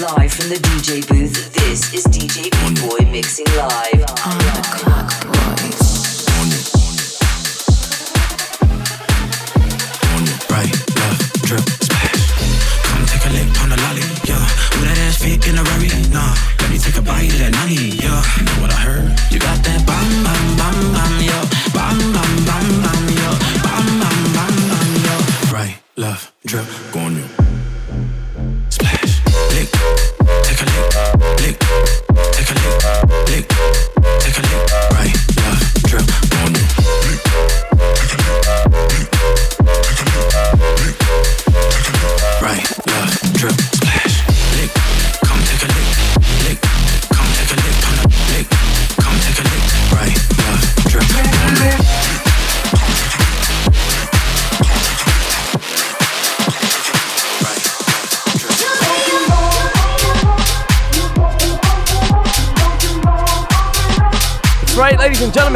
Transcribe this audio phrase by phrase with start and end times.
[0.00, 4.04] Live from the DJ booth, this is DJ B-Boy mixing live.
[4.28, 6.36] On the clock, boys.
[10.52, 10.68] right,
[11.00, 12.28] left, drip, splash.
[12.84, 14.44] Come take a lick on the lolly, yeah.
[14.76, 16.28] With that ass fit in a Rari, nah.
[16.60, 18.20] Let me take a bite of that nutty, yeah.
[18.44, 19.08] Know what I heard?
[19.32, 21.40] You got that bam, bam, bam, bam, yeah.
[21.72, 23.32] Bam, bam, bam, bam, yeah.
[23.64, 25.56] Bam, bam, bam, bam, yeah.
[25.56, 26.68] Right, left, drip,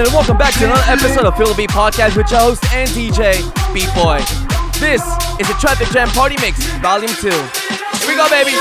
[0.01, 2.89] ladies and welcome back to another episode of Philly Beat Podcast with your host and
[2.91, 3.37] DJ,
[3.75, 4.19] Beat Boy.
[4.81, 5.03] This
[5.39, 7.29] is a Traffic Jam Party Mix, Volume 2.
[7.29, 8.53] Here we go, baby.
[8.53, 8.57] You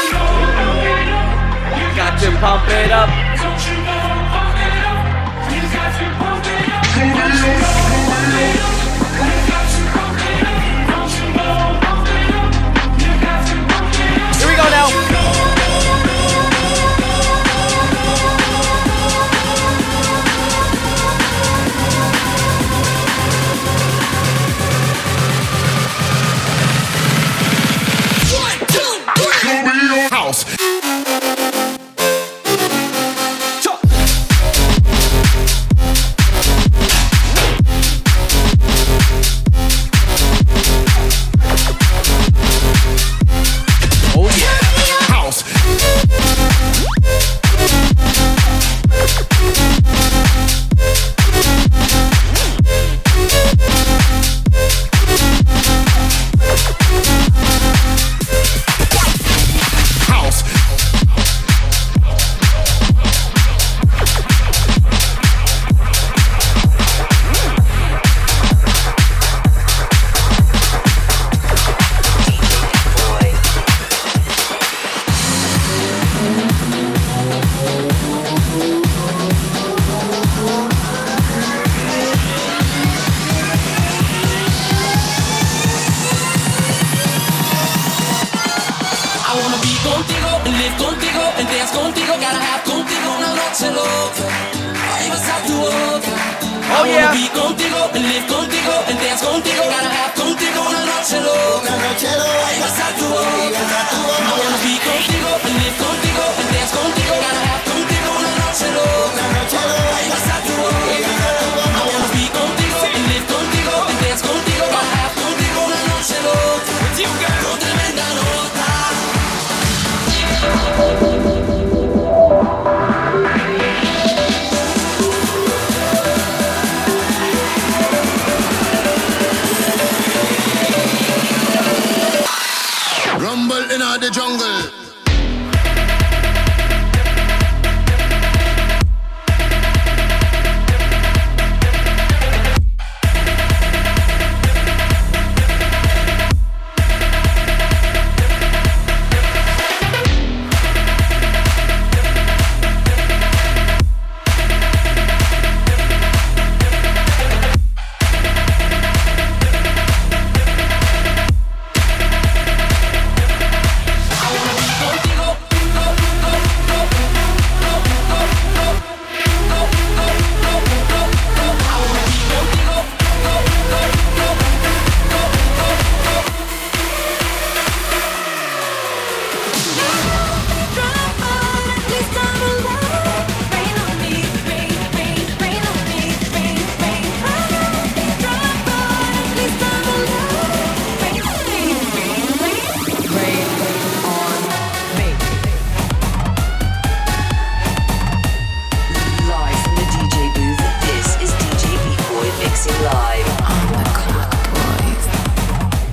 [1.96, 3.10] Got to pump it up.
[7.00, 8.69] Here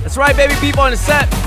[0.03, 0.53] That's right, baby.
[0.55, 1.46] People on the set.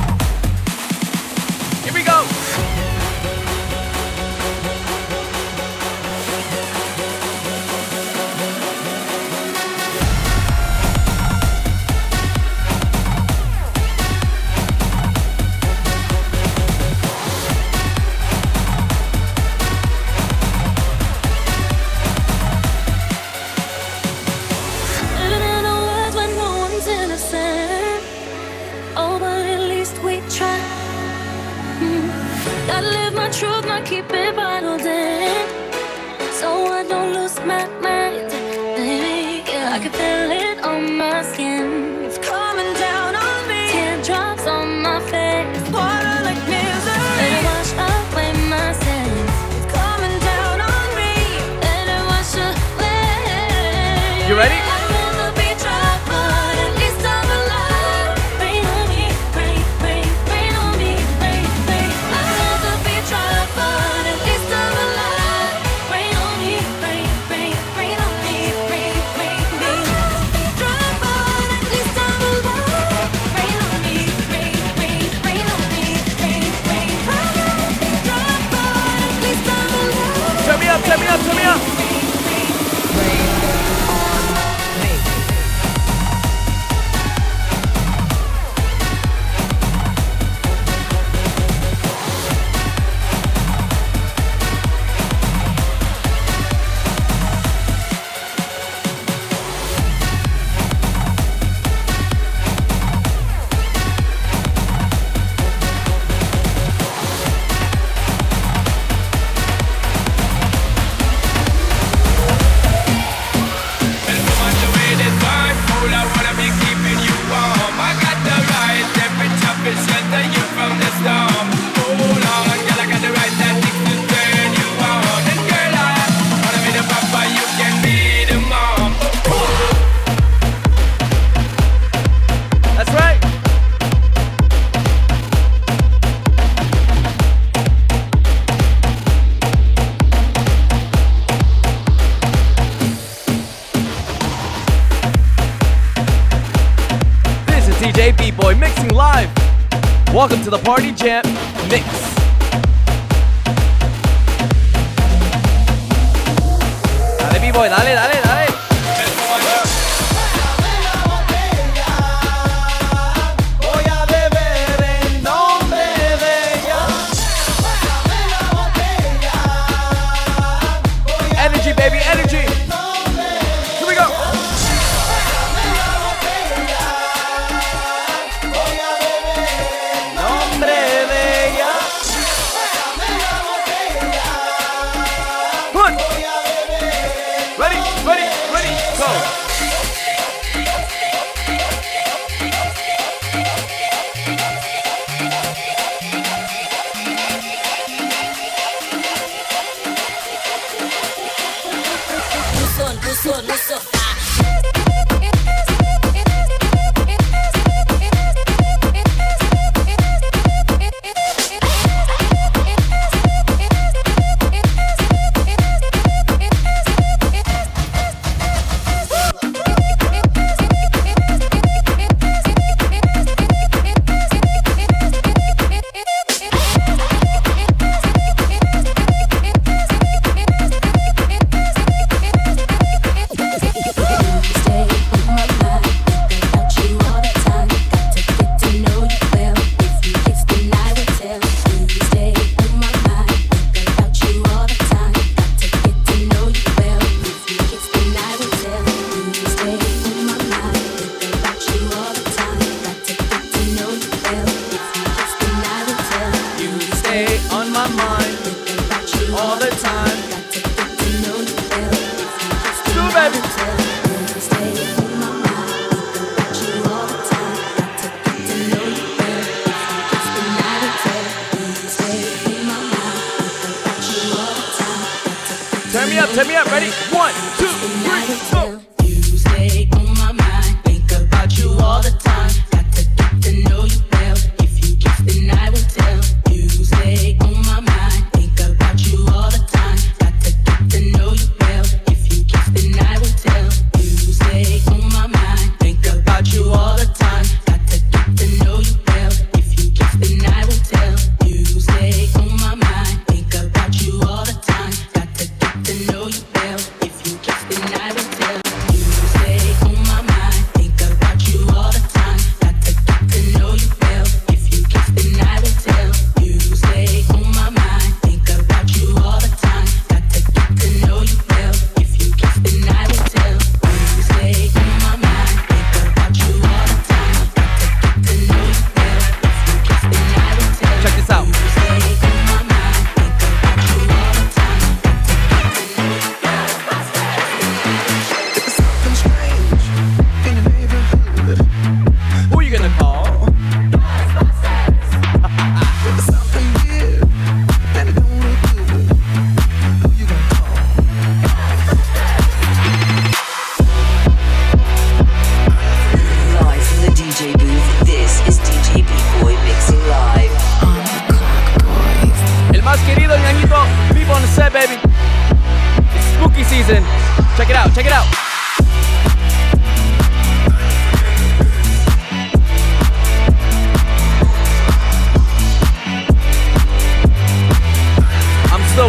[276.11, 276.67] me up, turn me up.
[276.67, 276.91] Ready?
[277.15, 278.80] One, two, three, go.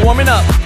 [0.03, 0.61] warming up.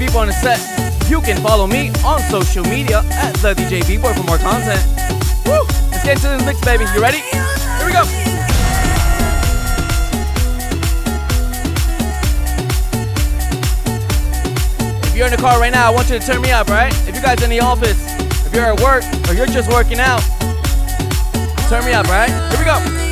[0.00, 0.58] Beep on a set.
[1.10, 4.80] You can follow me on social media at the DJ boy for more content.
[5.44, 5.60] Woo!
[5.92, 6.84] Let's get into the mix, baby.
[6.94, 7.18] You ready?
[7.18, 8.04] Here we go.
[15.04, 16.94] If you're in the car right now, I want you to turn me up, right?
[17.06, 18.00] If you guys in the office,
[18.46, 20.22] if you're at work, or you're just working out,
[21.68, 22.30] turn me up, right?
[22.50, 23.09] Here we go.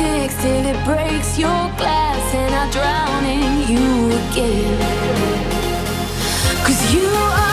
[0.00, 4.78] Clock ticks till it breaks your glass, and I drown in you again.
[6.64, 7.49] Cause you are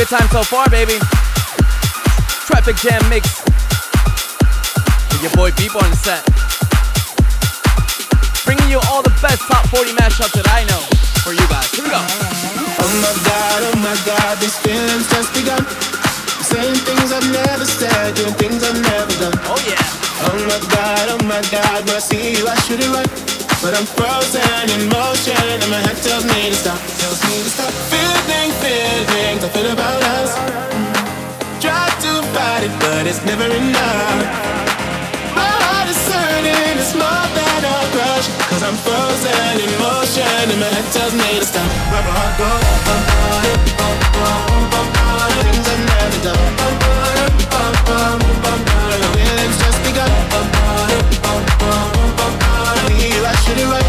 [0.00, 0.96] good time so far, baby.
[2.48, 3.44] Traffic Jam Mix.
[5.12, 6.24] With your boy Beepo on the set.
[8.48, 10.80] Bringing you all the best top 40 mashups that I know
[11.20, 11.68] for you guys.
[11.76, 12.00] Here we go.
[12.00, 15.68] Oh my god, oh my god, these feelings just begun.
[16.48, 19.36] Saying things I've never said, doing things I've never done.
[19.52, 19.84] Oh yeah.
[20.32, 23.12] Oh my god, oh my god, when I see you, I should it right.
[23.60, 26.79] But I'm frozen in motion, and my head tells me to stop.
[27.00, 27.72] Tells me to stop.
[27.88, 28.52] Feeling,
[29.40, 30.36] I feel about us.
[31.58, 34.20] Try to fight it, but it's never enough.
[35.34, 38.28] My heart is hurting, it's more than a crush.
[38.52, 41.64] Cause I'm frozen in motion, and my head tells me to stop.
[45.40, 46.52] Things I've never done.
[49.16, 50.12] Feelings just begun.
[53.72, 53.79] I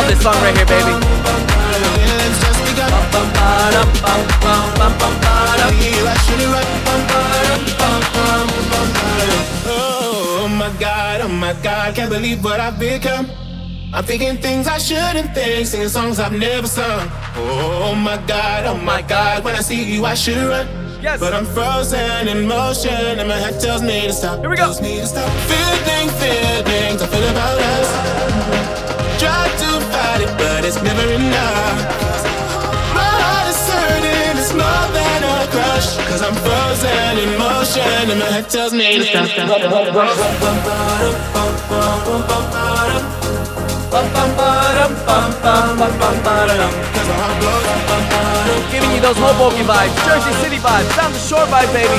[0.00, 0.92] Love this song right here, baby.
[9.66, 13.26] Oh my God, oh my God, can't believe what I've become.
[13.92, 17.10] I'm thinking things I shouldn't think, singing songs I've never sung.
[17.36, 20.66] Oh my God, oh my God, when I see you I should run.
[21.02, 21.20] Yes.
[21.20, 24.40] But I'm frozen in motion, and my head tells me to stop.
[24.40, 24.62] Here we go.
[24.62, 25.30] Tells me to stop.
[25.46, 28.69] Feeling, feelings I feel about us.
[30.20, 31.80] It, but it's never enough.
[32.92, 35.96] My heart is hurting, it's more than a crush.
[36.12, 39.24] Cause I'm frozen in motion, and my head tells me to stop.
[48.70, 51.96] Giving you those Hoboken vibes, Jersey City vibes, down the shore vibe, baby.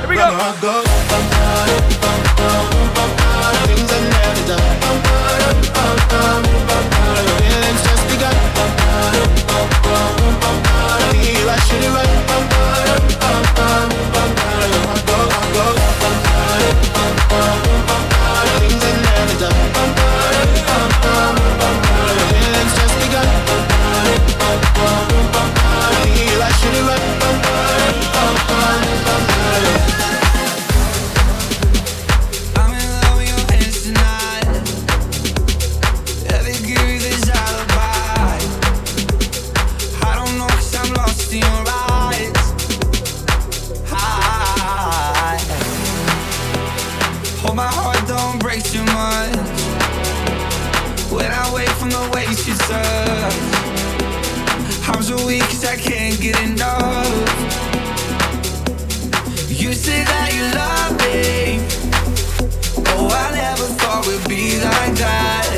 [0.00, 0.28] Here we go.
[3.64, 5.25] Things are never done.
[7.38, 8.36] Feelings just begun.
[11.12, 12.15] Feel I should it right.
[47.56, 49.34] My heart, don't break too much.
[51.10, 53.34] When I wake from the waste you touch,
[54.86, 57.08] I'm so weak 'cause I can't get enough.
[59.48, 61.60] You say that you love me.
[62.92, 65.48] Oh, I never thought we'd be like that.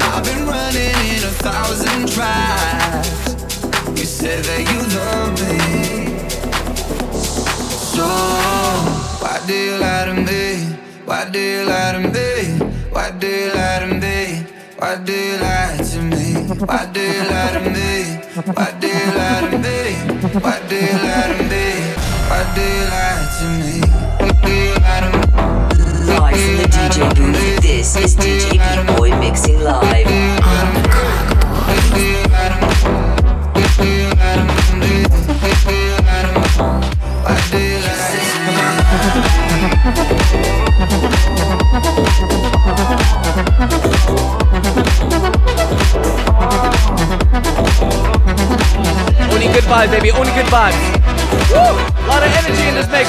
[0.00, 3.06] I've been running in a thousand tries.
[3.98, 5.58] You said that you love me.
[7.94, 8.06] So,
[9.22, 10.87] why do you lie to me?
[11.08, 12.58] Why do you lie to me?
[12.92, 14.44] Why do you lie to me?
[14.76, 16.34] Why do you lie to me?
[16.68, 18.20] Why do you lie to me?
[18.52, 19.96] Why do you lie to me?
[20.36, 21.64] Why do you lie to me?
[22.28, 23.80] Why do you lie to me?
[26.04, 30.08] Live from the DJ booth, this is DJ B-Boy mixing live.
[49.60, 50.10] Good vibes, baby.
[50.12, 50.78] Only good vibes.
[51.50, 51.74] Woo!
[52.06, 53.08] Lot of energy in this mix.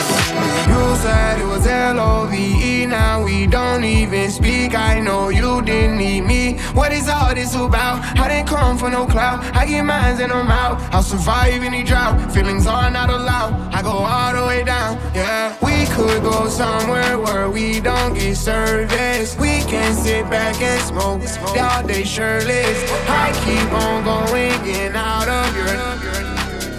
[0.67, 4.75] You said it was L-O-V-E, now we don't even speak.
[4.75, 6.57] I know you didn't need me.
[6.73, 7.97] What is all this about?
[8.17, 9.43] I didn't come for no clout.
[9.55, 10.81] I get mines and I'm out.
[10.93, 12.31] I'll survive any drought.
[12.31, 13.53] Feelings are not allowed.
[13.73, 14.97] I go all the way down.
[15.13, 19.37] Yeah, we could go somewhere where we don't get service.
[19.37, 22.79] We can sit back and smoke smoke all day shirtless.
[23.07, 26.28] I keep on going, getting out of your.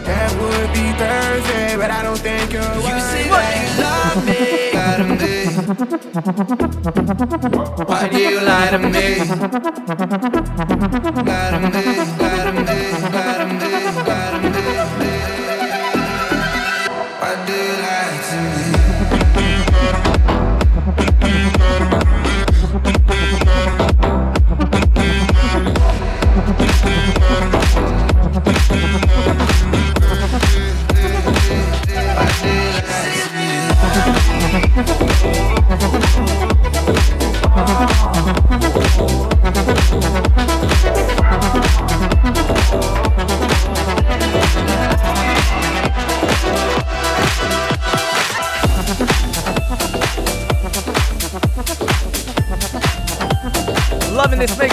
[0.04, 4.40] That would be Thursday, but I don't think you're You say that you love me,
[4.74, 5.34] lie to me.
[7.86, 9.06] Why do you lie to me?
[11.24, 11.99] Lie to me,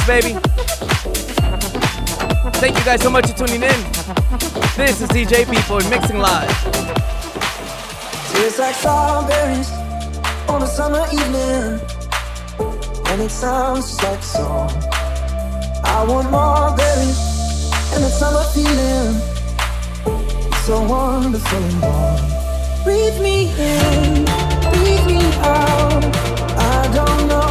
[0.08, 0.40] baby.
[2.62, 3.80] Thank you guys so much for tuning in.
[4.78, 6.50] This is DJ B-Boy mixing live.
[8.32, 9.70] Tastes like strawberries
[10.48, 11.82] on a summer evening,
[13.08, 14.72] and it sounds just like a song.
[15.84, 17.20] I want more berries
[17.94, 19.20] and a summer feeling.
[20.48, 22.22] It's so wonderful and warm.
[22.86, 24.24] Breathe me in,
[24.72, 26.06] breathe me out.
[26.58, 27.47] I don't know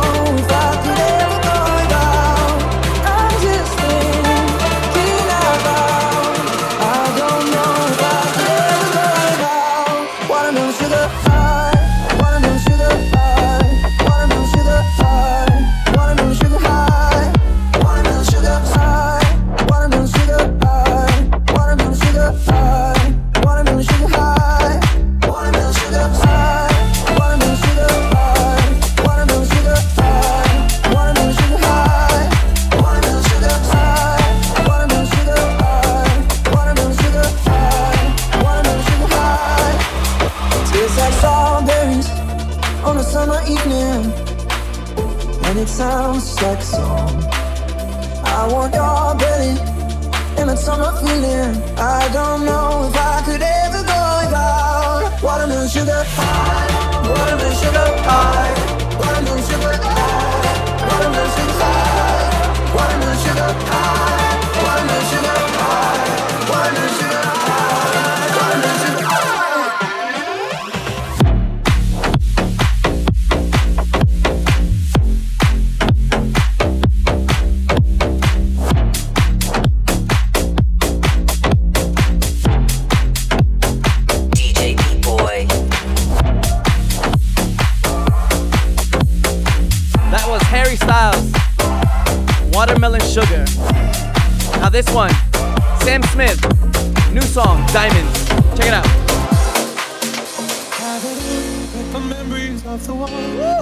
[102.87, 103.11] the wall.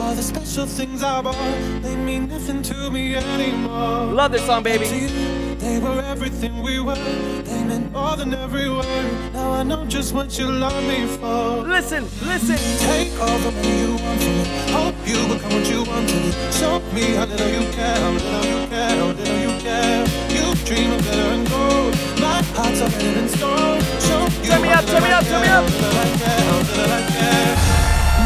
[0.03, 1.35] All the special things I bought,
[1.83, 4.13] they mean nothing to me anymore.
[4.13, 4.87] Love this song, baby.
[4.87, 5.09] You,
[5.57, 6.95] they were everything we were.
[7.45, 8.85] They meant more than every word.
[9.33, 11.63] Now I know just what you love me for.
[11.63, 12.59] Listen, listen.
[12.87, 14.21] Take all the money you want.
[14.77, 16.33] Hope you become what you want to.
[16.53, 20.07] Show me how little you care, how little you care, how little you care.
[20.37, 21.95] You dream of better and gold.
[22.21, 23.29] My heart's already been.
[23.29, 23.79] Show
[24.43, 25.65] you turn me up, turn me up, turn me up.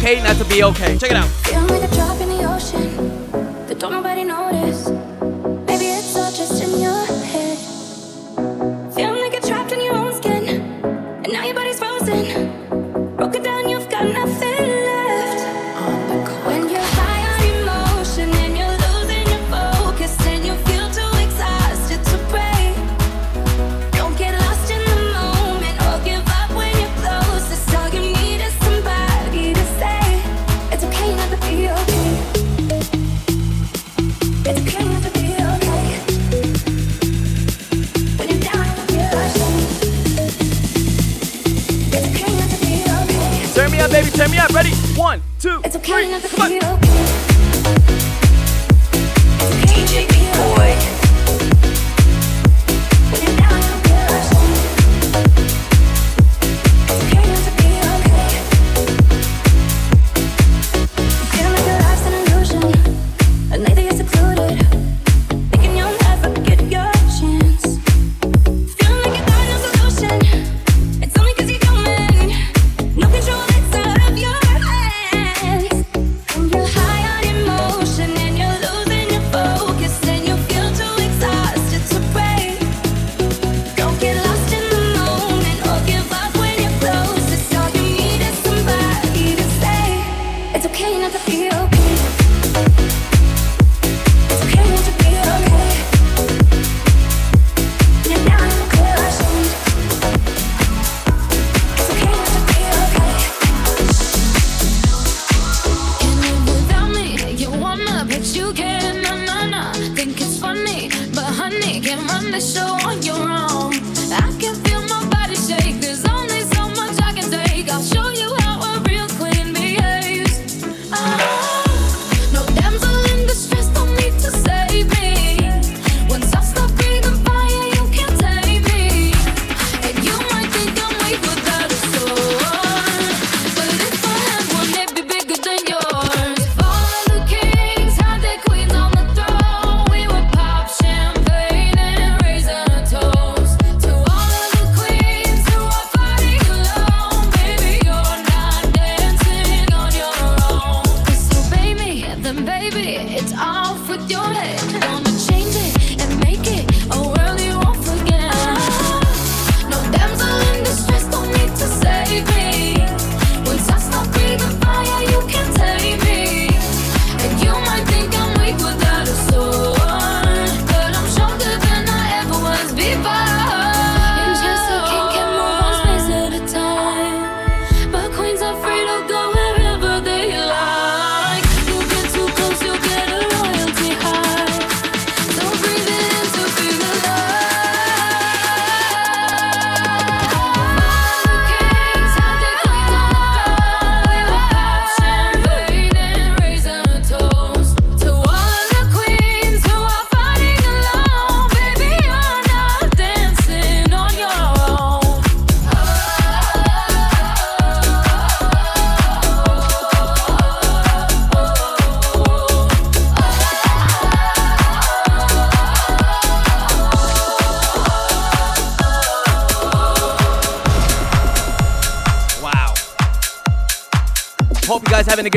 [0.00, 0.96] okay not to be okay.
[0.96, 1.89] Check it out.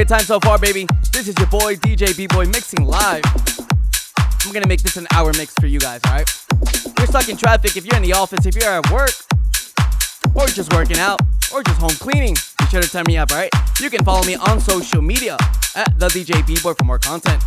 [0.03, 0.85] great time so far, baby.
[1.13, 3.21] This is your boy, DJ B-Boy, mixing live.
[4.45, 6.29] I'm gonna make this an hour mix for you guys, alright?
[6.97, 9.11] You're stuck in traffic, if you're in the office, if you're at work,
[10.35, 11.21] or just working out,
[11.53, 13.49] or just home cleaning, be sure to turn me up, alright?
[13.79, 15.37] You can follow me on social media
[15.73, 17.41] at the DJ B-Boy for more content.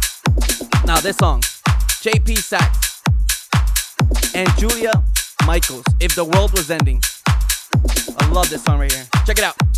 [0.87, 1.43] Now this song,
[2.01, 3.03] JP Saxe
[4.35, 5.05] and Julia
[5.45, 7.03] Michaels, If the World Was Ending.
[8.19, 9.05] I love this song right here.
[9.27, 9.76] Check it out.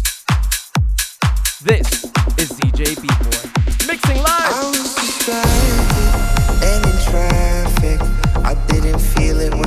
[1.61, 2.05] This
[2.39, 3.89] is DJ B-Boy.
[3.89, 4.55] Mixing live.
[4.55, 5.29] I was
[6.63, 8.01] and in traffic.
[8.45, 9.58] I didn't feel it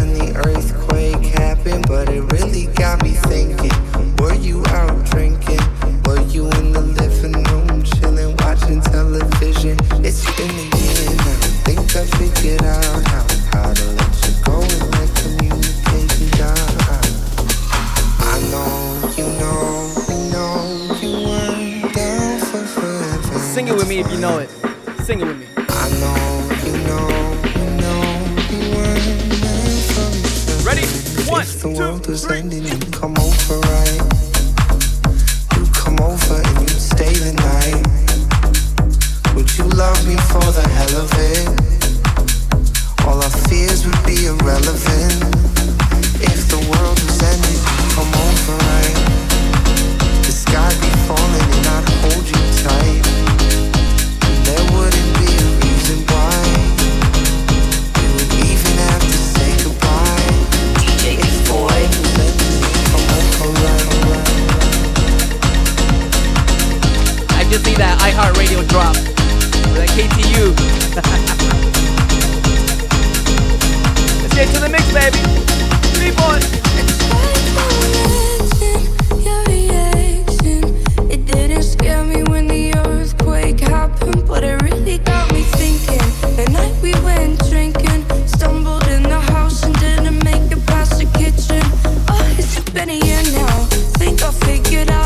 [94.32, 95.01] figured out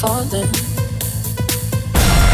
[0.00, 0.50] falling.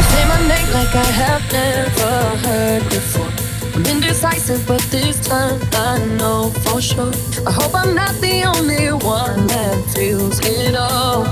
[0.09, 2.13] Say my name like I have never
[2.47, 3.31] heard before.
[3.75, 7.11] I'm indecisive, but this time I know for sure.
[7.45, 11.25] I hope I'm not the only one that feels it all.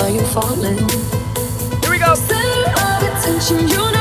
[0.00, 0.86] Are you falling?
[1.80, 2.14] Here we go.
[2.14, 3.91] Center of attention, you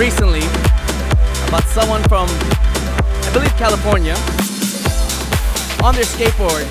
[0.00, 0.40] recently
[1.46, 4.14] about someone from, I believe, California
[5.84, 6.64] on their skateboard,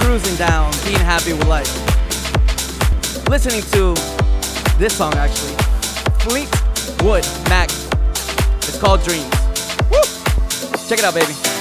[0.00, 1.70] cruising down, being happy with life.
[3.28, 3.94] Listening to
[4.78, 5.54] this song actually,
[6.24, 7.70] Fleetwood Mac.
[8.58, 9.30] It's called Dreams.
[9.88, 10.02] Woo!
[10.88, 11.51] Check it out, baby.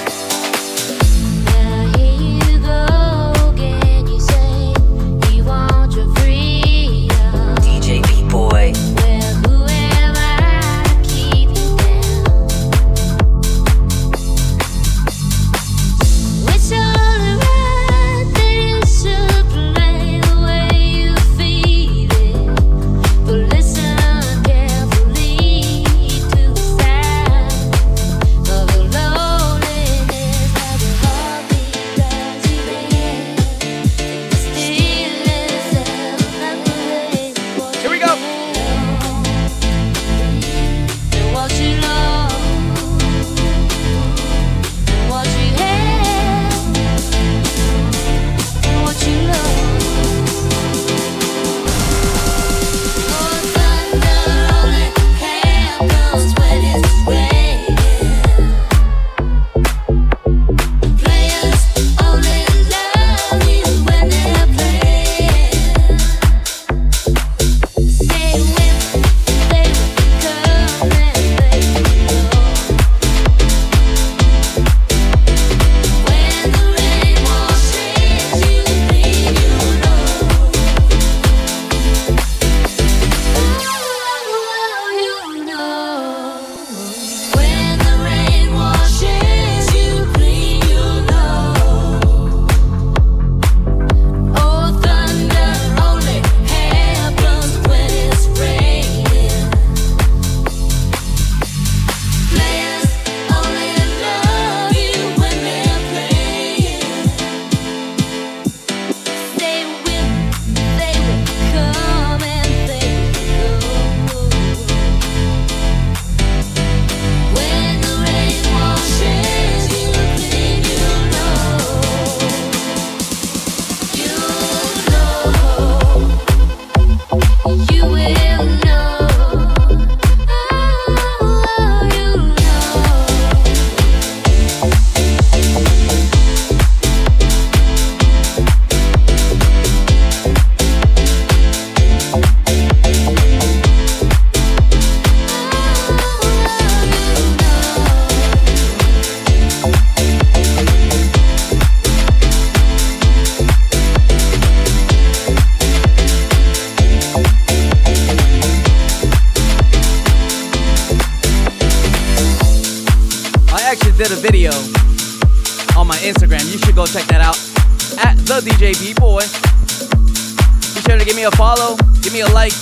[172.22, 172.54] A like,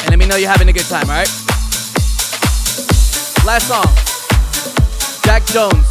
[0.00, 1.28] and let me know you're having a good time, alright?
[3.44, 3.86] Last song
[5.24, 5.84] Jack Jones.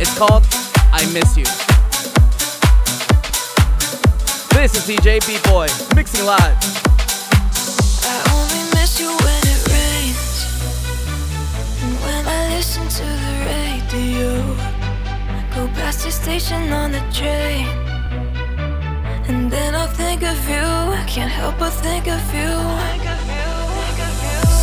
[0.00, 0.44] It's called
[0.92, 1.44] I Miss You.
[4.54, 6.56] This is DJ B Boy mixing live.
[8.02, 10.46] I only miss you when it rains.
[11.82, 14.30] And when I listen to the radio,
[15.28, 17.83] I go past your station on the train.
[19.54, 20.66] Then I'll think of you.
[21.00, 22.52] I can't help but think of you.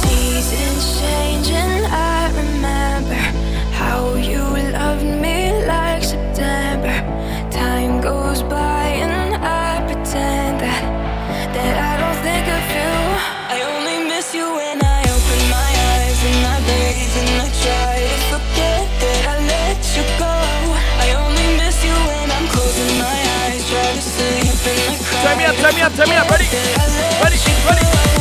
[0.01, 3.21] Seasons changing, I remember
[3.79, 4.43] how you
[4.79, 6.97] loved me like September.
[7.49, 10.83] Time goes by and I pretend that
[11.55, 12.91] that I don't think of you.
[13.55, 17.40] I only miss you when I open my eyes and I bathe and
[25.61, 26.27] Turn me up, turn me up.
[26.27, 26.45] Ready?
[27.21, 27.37] Ready?
[27.67, 28.20] Ready?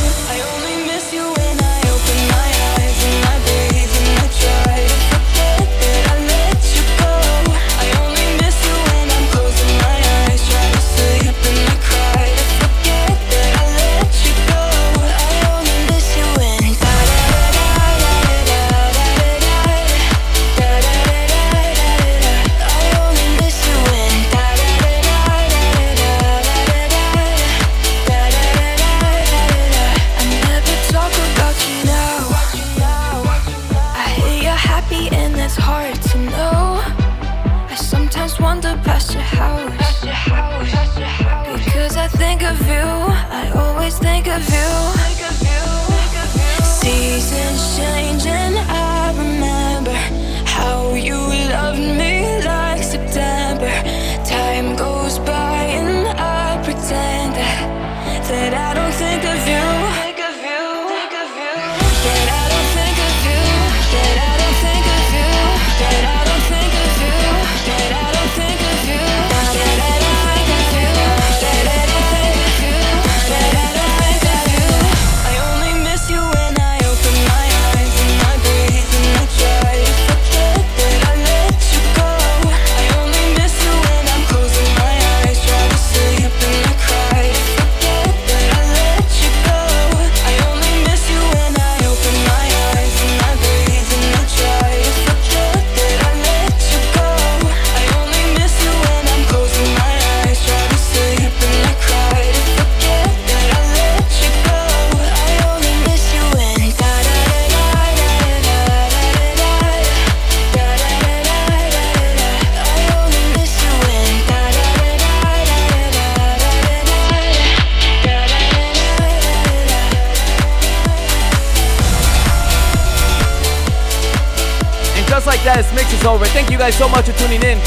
[126.71, 127.59] guys so much for tuning in.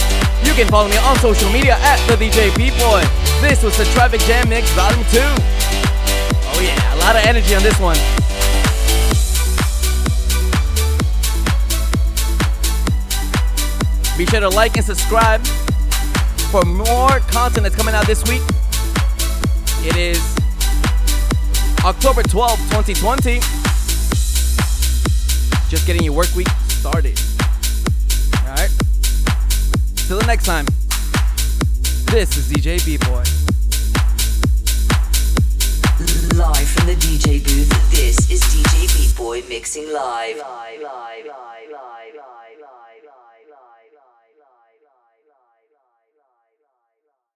[0.43, 3.01] You can follow me on social media at the DJ Boy.
[3.41, 5.19] This was the Traffic Jam Mix Volume 2.
[5.19, 7.97] Oh yeah, a lot of energy on this one.
[14.17, 15.41] Be sure to like and subscribe
[16.51, 18.41] for more content that's coming out this week.
[19.85, 20.21] It is
[21.83, 23.39] October 12, 2020.
[25.69, 27.19] Just getting your work week started.
[30.07, 30.65] Till next time,
[32.11, 33.23] this is DJ B-Boy.
[36.37, 40.37] Live from the DJ booth, this is DJ B-Boy mixing live.
[40.37, 40.72] live.